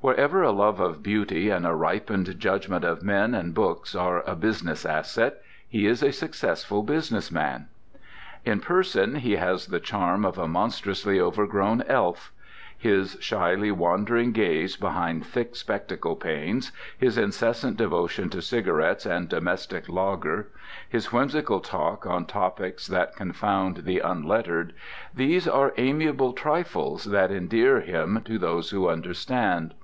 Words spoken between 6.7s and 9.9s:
business man. In person, he has the